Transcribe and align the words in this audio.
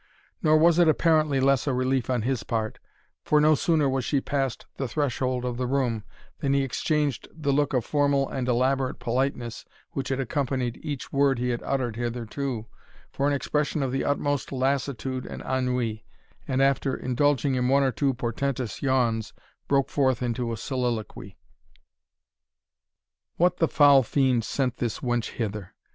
Nor 0.41 0.57
was 0.57 0.79
it 0.79 0.87
apparently 0.87 1.39
less 1.39 1.67
a 1.67 1.75
relief 1.75 2.09
on 2.09 2.23
his 2.23 2.41
part; 2.41 2.79
for 3.23 3.39
no 3.39 3.53
sooner 3.53 3.87
was 3.87 4.03
she 4.03 4.19
past 4.19 4.65
the 4.77 4.87
threshold 4.87 5.45
of 5.45 5.57
the 5.57 5.67
room, 5.67 6.03
than 6.39 6.55
he 6.55 6.63
exchanged 6.63 7.27
the 7.31 7.51
look 7.53 7.71
of 7.71 7.85
formal 7.85 8.27
and 8.27 8.47
elaborate 8.47 8.97
politeness 8.97 9.63
which 9.91 10.09
had 10.09 10.19
accompanied 10.19 10.79
each 10.81 11.13
word 11.13 11.37
he 11.37 11.49
had 11.49 11.61
uttered 11.61 11.97
hitherto, 11.97 12.65
for 13.11 13.27
an 13.27 13.33
expression 13.33 13.83
of 13.83 13.91
the 13.91 14.03
utmost 14.03 14.51
lassitude 14.51 15.27
and 15.27 15.43
ennui; 15.43 16.03
and 16.47 16.63
after 16.63 16.97
indulging 16.97 17.53
in 17.53 17.67
one 17.67 17.83
or 17.83 17.91
two 17.91 18.15
portentous 18.15 18.81
yawns, 18.81 19.33
broke 19.67 19.91
forth 19.91 20.23
into 20.23 20.51
a 20.51 20.57
soliloquy. 20.57 21.37
"What 23.35 23.57
the 23.57 23.67
foul 23.67 24.01
fiend 24.01 24.45
sent 24.45 24.77
this 24.77 24.99
wench 25.01 25.33
hither? 25.33 25.75